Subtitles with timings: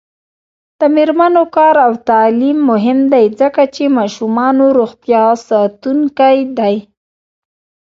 [0.79, 6.75] د میرمنو کار او تعلیم مهم دی ځکه چې ماشومانو روغتیا ساتونکی دی.